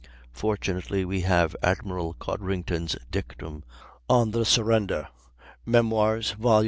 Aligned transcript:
Fortunately 0.33 1.05
we 1.05 1.21
have 1.21 1.55
Admiral 1.61 2.15
Codrington's 2.15 2.95
dictum 3.11 3.63
on 4.09 4.31
the 4.31 4.45
surrender 4.45 5.09
("Memoirs," 5.63 6.31
vol. 6.39 6.59